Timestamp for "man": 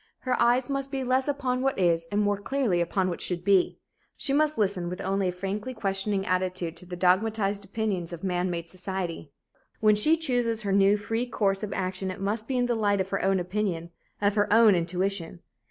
8.23-8.49